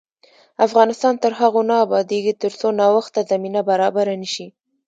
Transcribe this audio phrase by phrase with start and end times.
[0.65, 4.47] افغانستان تر هغو نه ابادیږي، ترڅو نوښت ته زمینه برابره نشي.